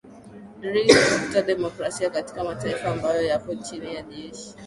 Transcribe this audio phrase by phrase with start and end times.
[0.61, 4.55] dri kukuta demokrasia katika mataifa ambayo yapo chini ya jeshi